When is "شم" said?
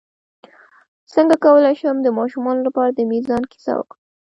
1.79-1.97